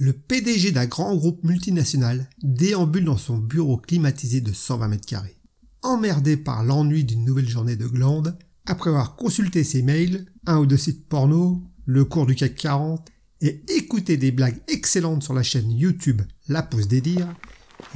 Le 0.00 0.12
PDG 0.12 0.70
d'un 0.70 0.86
grand 0.86 1.16
groupe 1.16 1.42
multinational 1.42 2.30
déambule 2.40 3.04
dans 3.04 3.16
son 3.16 3.36
bureau 3.36 3.78
climatisé 3.78 4.40
de 4.40 4.52
120 4.52 4.86
mètres 4.86 5.06
carrés. 5.06 5.40
Emmerdé 5.82 6.36
par 6.36 6.62
l'ennui 6.62 7.02
d'une 7.02 7.24
nouvelle 7.24 7.48
journée 7.48 7.74
de 7.74 7.88
glande, 7.88 8.38
après 8.66 8.90
avoir 8.90 9.16
consulté 9.16 9.64
ses 9.64 9.82
mails, 9.82 10.26
un 10.46 10.58
ou 10.58 10.66
deux 10.66 10.76
sites 10.76 11.08
porno, 11.08 11.64
le 11.84 12.04
cours 12.04 12.26
du 12.26 12.36
CAC 12.36 12.54
40 12.54 13.08
et 13.40 13.60
écouté 13.74 14.16
des 14.16 14.30
blagues 14.30 14.60
excellentes 14.68 15.24
sur 15.24 15.34
la 15.34 15.42
chaîne 15.42 15.72
YouTube 15.72 16.22
La 16.46 16.62
Pause 16.62 16.86
des 16.86 17.00
Dires, 17.00 17.34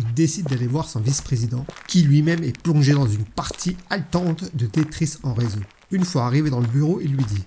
il 0.00 0.12
décide 0.12 0.48
d'aller 0.48 0.66
voir 0.66 0.88
son 0.88 0.98
vice-président, 0.98 1.64
qui 1.86 2.02
lui-même 2.02 2.42
est 2.42 2.60
plongé 2.60 2.94
dans 2.94 3.06
une 3.06 3.26
partie 3.26 3.76
haletante 3.90 4.56
de 4.56 4.66
Tetris 4.66 5.18
en 5.22 5.34
réseau. 5.34 5.60
Une 5.92 6.04
fois 6.04 6.24
arrivé 6.26 6.50
dans 6.50 6.60
le 6.60 6.66
bureau, 6.66 7.00
il 7.00 7.12
lui 7.12 7.24
dit 7.24 7.44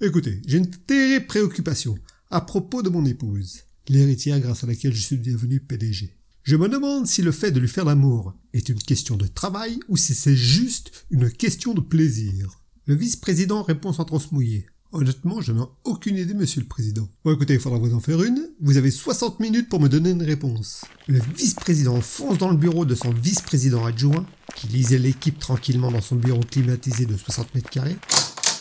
Écoutez, 0.00 0.40
j'ai 0.46 0.56
une 0.56 0.70
terrible 0.70 1.26
préoccupation 1.26 1.98
à 2.30 2.40
propos 2.40 2.82
de 2.82 2.88
mon 2.88 3.04
épouse, 3.04 3.64
l'héritière 3.88 4.40
grâce 4.40 4.64
à 4.64 4.66
laquelle 4.66 4.94
je 4.94 5.02
suis 5.02 5.18
devenu 5.18 5.60
PDG. 5.60 6.16
Je 6.42 6.56
me 6.56 6.68
demande 6.68 7.06
si 7.06 7.22
le 7.22 7.32
fait 7.32 7.50
de 7.50 7.60
lui 7.60 7.68
faire 7.68 7.86
l'amour 7.86 8.34
est 8.52 8.68
une 8.68 8.78
question 8.78 9.16
de 9.16 9.26
travail 9.26 9.80
ou 9.88 9.96
si 9.96 10.14
c'est 10.14 10.36
juste 10.36 11.06
une 11.10 11.30
question 11.30 11.72
de 11.72 11.80
plaisir. 11.80 12.60
Le 12.86 12.94
vice-président 12.94 13.62
répond 13.62 13.92
sans 13.94 14.04
trop 14.04 14.20
se 14.20 14.34
mouiller. 14.34 14.66
Honnêtement, 14.92 15.40
je 15.40 15.52
n'ai 15.52 15.62
aucune 15.84 16.16
idée, 16.16 16.34
monsieur 16.34 16.60
le 16.60 16.68
président. 16.68 17.08
Bon, 17.24 17.32
écoutez, 17.32 17.54
il 17.54 17.60
faudra 17.60 17.78
vous 17.78 17.94
en 17.94 18.00
faire 18.00 18.22
une. 18.22 18.50
Vous 18.60 18.76
avez 18.76 18.90
60 18.90 19.40
minutes 19.40 19.68
pour 19.68 19.80
me 19.80 19.88
donner 19.88 20.10
une 20.10 20.22
réponse. 20.22 20.84
Le 21.08 21.18
vice-président 21.34 22.00
fonce 22.00 22.38
dans 22.38 22.50
le 22.50 22.56
bureau 22.56 22.84
de 22.84 22.94
son 22.94 23.10
vice-président 23.10 23.84
adjoint, 23.84 24.24
qui 24.54 24.68
lisait 24.68 24.98
l'équipe 24.98 25.38
tranquillement 25.38 25.90
dans 25.90 26.00
son 26.00 26.14
bureau 26.14 26.42
climatisé 26.42 27.06
de 27.06 27.16
60 27.16 27.54
mètres 27.56 27.70
carrés, 27.70 27.96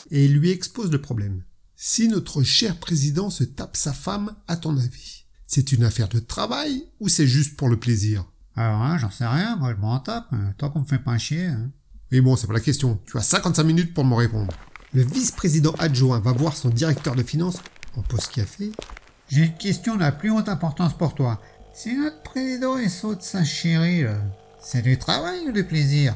et 0.09 0.27
lui 0.27 0.49
expose 0.49 0.91
le 0.91 1.01
problème. 1.01 1.43
Si 1.75 2.07
notre 2.07 2.43
cher 2.43 2.77
président 2.77 3.29
se 3.29 3.43
tape 3.43 3.75
sa 3.75 3.93
femme, 3.93 4.35
à 4.47 4.55
ton 4.55 4.77
avis, 4.77 5.25
c'est 5.47 5.71
une 5.71 5.83
affaire 5.83 6.07
de 6.07 6.19
travail 6.19 6.83
ou 6.99 7.09
c'est 7.09 7.27
juste 7.27 7.57
pour 7.57 7.67
le 7.67 7.77
plaisir? 7.77 8.25
Alors, 8.55 8.81
hein, 8.81 8.97
j'en 8.99 9.09
sais 9.09 9.25
rien, 9.25 9.55
moi 9.55 9.73
je 9.75 9.81
m'en 9.81 9.99
tape, 9.99 10.27
hein. 10.31 10.53
tant 10.57 10.69
qu'on 10.69 10.81
me 10.81 10.85
fait 10.85 10.99
pas 10.99 11.17
chier. 11.17 11.47
Hein. 11.47 11.71
Mais 12.11 12.21
bon, 12.21 12.35
c'est 12.35 12.47
pas 12.47 12.53
la 12.53 12.59
question. 12.59 12.99
Tu 13.07 13.17
as 13.17 13.21
55 13.21 13.63
minutes 13.63 13.93
pour 13.93 14.05
me 14.05 14.13
répondre. 14.13 14.53
Le 14.93 15.03
vice-président 15.03 15.73
adjoint 15.79 16.19
va 16.19 16.31
voir 16.31 16.55
son 16.55 16.69
directeur 16.69 17.15
de 17.15 17.23
finances 17.23 17.57
en 17.97 18.03
pause 18.03 18.27
café. 18.27 18.71
J'ai 19.29 19.45
une 19.45 19.57
question 19.57 19.95
de 19.95 20.01
la 20.01 20.11
plus 20.11 20.29
haute 20.29 20.49
importance 20.49 20.95
pour 20.95 21.15
toi. 21.15 21.41
Si 21.73 21.97
notre 21.97 22.21
président 22.21 22.77
est 22.77 22.89
saute 22.89 23.23
sa 23.23 23.43
chérie, 23.43 24.03
c'est 24.61 24.83
du 24.83 24.99
travail 24.99 25.47
ou 25.47 25.51
du 25.51 25.63
plaisir? 25.63 26.15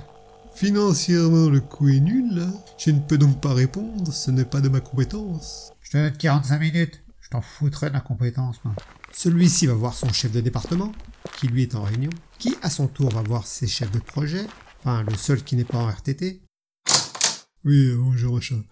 Financièrement, 0.58 1.52
le 1.52 1.60
coup 1.60 1.88
est 1.88 2.00
nul, 2.00 2.34
là. 2.34 2.52
Je 2.80 2.90
ne 2.90 3.00
peux 3.00 3.20
donc 3.20 3.40
pas 3.40 3.54
répondre, 3.54 4.12
ce 4.12 4.32
n'est 4.32 4.44
pas 4.44 4.60
de 4.60 4.70
ma 4.70 4.80
compétence. 4.80 5.72
Je 5.84 5.92
te 5.92 5.98
donne 5.98 6.18
45 6.18 6.60
minutes. 6.60 7.04
Je 7.22 7.30
t'en 7.30 7.42
foutrais 7.42 7.90
de 7.90 7.94
la 7.94 8.00
compétence, 8.00 8.56
moi. 8.66 8.74
Celui-ci 9.14 9.68
va 9.68 9.76
voir 9.76 9.94
son 9.94 10.12
chef 10.12 10.32
de 10.32 10.42
département, 10.42 10.92
qui 11.38 11.48
lui 11.48 11.62
est 11.62 11.76
en 11.76 11.84
réunion, 11.84 12.10
qui 12.40 12.56
à 12.64 12.72
son 12.72 12.88
tour 12.88 13.12
va 13.12 13.22
voir 13.22 13.46
ses 13.46 13.68
chefs 13.68 13.92
de 13.92 14.00
projet, 14.00 14.48
enfin 14.80 15.04
le 15.04 15.16
seul 15.16 15.44
qui 15.44 15.56
n'est 15.56 15.64
pas 15.64 15.78
en 15.78 15.92
RTT. 15.92 16.42
Oui, 17.64 17.94
bonjour 17.96 18.34
machin. 18.34 18.64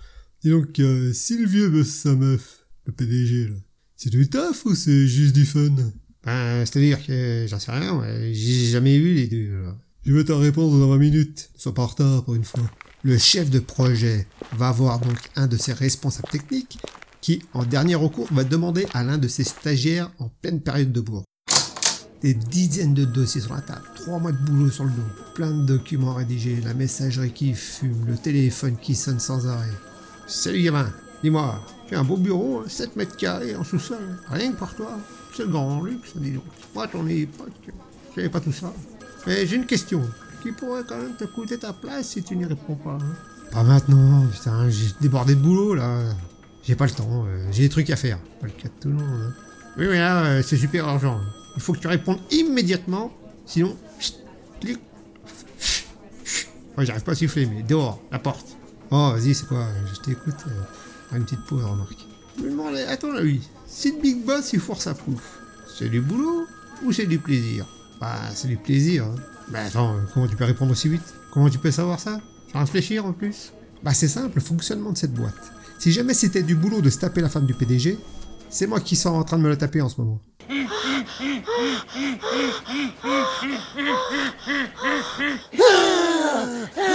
Dis 0.41 0.49
donc, 0.49 0.79
euh, 0.79 1.13
si 1.13 1.37
le 1.37 1.45
vieux 1.45 1.69
bosse 1.69 1.89
sa 1.89 2.15
meuf, 2.15 2.65
le 2.87 2.93
PDG, 2.93 3.49
là, 3.49 3.57
c'est 3.95 4.09
du 4.09 4.27
taf 4.27 4.65
ou 4.65 4.73
c'est 4.73 5.07
juste 5.07 5.35
du 5.35 5.45
fun? 5.45 5.75
Ben, 6.23 6.65
c'est-à-dire 6.65 7.05
que 7.05 7.45
j'en 7.47 7.59
sais 7.59 7.71
rien, 7.71 8.01
j'ai 8.33 8.71
jamais 8.71 8.95
eu 8.95 9.13
les 9.13 9.27
deux. 9.27 9.65
Là. 9.65 9.77
Je 10.05 10.13
veux 10.13 10.23
ta 10.23 10.37
réponse 10.37 10.71
dans 10.71 10.87
20 10.87 10.97
minutes, 10.97 11.49
sois 11.57 11.73
pas 11.73 11.81
en 11.81 11.87
retard 11.87 12.23
pour 12.23 12.35
une 12.35 12.43
fois. 12.43 12.61
Le 13.01 13.17
chef 13.17 13.49
de 13.49 13.57
projet 13.57 14.27
va 14.55 14.71
voir 14.71 14.99
donc 14.99 15.17
un 15.35 15.47
de 15.47 15.57
ses 15.57 15.73
responsables 15.73 16.29
techniques 16.29 16.77
qui, 17.21 17.41
en 17.53 17.63
dernier 17.63 17.95
recours, 17.95 18.27
va 18.31 18.43
demander 18.43 18.85
à 18.93 19.03
l'un 19.03 19.17
de 19.17 19.27
ses 19.27 19.43
stagiaires 19.43 20.11
en 20.19 20.29
pleine 20.43 20.61
période 20.61 20.91
de 20.91 21.01
bourg. 21.01 21.23
Des 22.21 22.35
dizaines 22.35 22.93
de 22.93 23.03
dossiers 23.03 23.41
sur 23.41 23.55
la 23.55 23.61
table, 23.61 23.81
trois 23.95 24.19
mois 24.19 24.31
de 24.31 24.37
boulot 24.37 24.69
sur 24.69 24.83
le 24.83 24.91
dos, 24.91 25.23
plein 25.33 25.51
de 25.51 25.65
documents 25.65 26.13
rédigés, 26.13 26.61
la 26.63 26.75
messagerie 26.75 27.33
qui 27.33 27.55
fume, 27.55 28.05
le 28.05 28.15
téléphone 28.15 28.77
qui 28.79 28.93
sonne 28.93 29.19
sans 29.19 29.47
arrêt. 29.47 29.73
Salut 30.27 30.61
gamin, 30.61 30.93
dis-moi, 31.23 31.65
tu 31.87 31.95
as 31.95 31.99
un 31.99 32.03
beau 32.03 32.17
bureau, 32.17 32.63
7 32.67 32.89
hein, 32.89 32.91
mètres 32.95 33.17
carrés 33.17 33.55
en 33.55 33.63
sous-sol, 33.63 34.19
rien 34.29 34.51
que 34.51 34.57
pour 34.57 34.75
toi. 34.75 34.99
C'est 35.35 35.43
le 35.43 35.49
grand 35.49 35.81
luxe, 35.81 36.11
dis 36.17 36.29
donc. 36.29 36.43
Moi, 36.75 36.87
ton 36.87 37.07
époque, 37.07 37.49
j'avais 38.15 38.29
pas 38.29 38.39
tout 38.39 38.53
ça. 38.53 38.71
Mais 39.27 39.45
j'ai 39.45 39.55
une 39.55 39.65
question, 39.65 40.01
qui 40.41 40.51
pourrait 40.51 40.83
quand 40.87 40.97
même 40.97 41.15
te 41.15 41.23
coûter 41.25 41.57
ta 41.57 41.73
place 41.73 42.09
si 42.09 42.23
tu 42.23 42.35
n'y 42.35 42.45
réponds 42.45 42.75
pas. 42.75 42.97
Hein. 43.01 43.15
Pas 43.51 43.63
maintenant, 43.63 44.25
putain, 44.31 44.69
j'ai 44.69 44.87
débordé 45.01 45.35
de 45.35 45.39
boulot 45.39 45.75
là. 45.75 46.13
J'ai 46.63 46.75
pas 46.75 46.85
le 46.85 46.91
temps, 46.91 47.25
euh, 47.27 47.47
j'ai 47.51 47.63
des 47.63 47.69
trucs 47.69 47.89
à 47.89 47.95
faire. 47.95 48.19
Pas 48.39 48.47
le 48.47 48.53
cas 48.53 48.67
de 48.67 48.81
tout 48.81 48.89
le 48.89 48.95
monde. 48.95 49.21
Hein. 49.21 49.33
Oui, 49.77 49.85
mais 49.89 49.99
là, 49.99 50.25
euh, 50.25 50.43
c'est 50.43 50.57
super 50.57 50.87
urgent. 50.87 51.19
Il 51.55 51.61
faut 51.61 51.73
que 51.73 51.79
tu 51.79 51.87
répondes 51.87 52.19
immédiatement, 52.31 53.11
sinon. 53.45 53.75
clic. 54.59 54.79
Ouais, 56.77 56.85
j'arrive 56.85 57.03
pas 57.03 57.13
à 57.13 57.15
siffler, 57.15 57.45
mais 57.45 57.63
dehors, 57.63 58.01
la 58.11 58.19
porte. 58.19 58.57
Oh, 58.91 59.11
vas-y, 59.15 59.33
c'est 59.33 59.47
quoi? 59.47 59.67
Je 59.93 59.99
t'écoute. 60.01 60.43
Euh, 60.47 61.17
une 61.17 61.23
petite 61.23 61.45
pause, 61.45 61.63
remarque. 61.63 62.05
Je 62.37 62.43
me 62.43 62.49
demandais, 62.51 62.83
attends 62.85 63.11
là, 63.11 63.21
oui. 63.21 63.41
Si 63.67 63.91
le 63.91 64.01
Big 64.01 64.25
Boss, 64.25 64.53
il 64.53 64.59
fourre 64.59 64.81
sa 64.81 64.93
pouffe, 64.93 65.39
c'est 65.77 65.89
du 65.89 66.01
boulot 66.01 66.45
ou 66.83 66.91
c'est 66.91 67.05
du 67.05 67.19
plaisir? 67.19 67.65
Bah, 68.05 68.21
c'est 68.35 68.47
du 68.47 68.57
plaisir. 68.57 69.05
Hein. 69.05 69.15
Bah, 69.47 69.61
attends, 69.65 69.95
comment 70.13 70.27
tu 70.27 70.35
peux 70.35 70.43
répondre 70.43 70.71
aussi 70.71 70.89
vite? 70.89 71.15
Comment 71.33 71.49
tu 71.49 71.57
peux 71.57 71.71
savoir 71.71 71.99
ça? 71.99 72.19
Sans 72.53 72.59
réfléchir 72.59 73.03
en 73.03 73.13
plus? 73.13 73.51
Bah, 73.81 73.95
c'est 73.95 74.07
simple, 74.07 74.35
le 74.35 74.41
fonctionnement 74.41 74.91
de 74.91 74.97
cette 74.99 75.15
boîte. 75.15 75.33
Si 75.79 75.91
jamais 75.91 76.13
c'était 76.13 76.43
du 76.43 76.53
boulot 76.53 76.81
de 76.81 76.91
se 76.91 76.99
taper 76.99 77.21
la 77.21 77.29
femme 77.29 77.47
du 77.47 77.55
PDG, 77.55 77.97
c'est 78.47 78.67
moi 78.67 78.79
qui 78.79 78.95
sors 78.95 79.15
en 79.15 79.23
train 79.23 79.39
de 79.39 79.41
me 79.41 79.49
la 79.49 79.55
taper 79.55 79.81
en 79.81 79.89
ce 79.89 79.99
moment. 79.99 80.21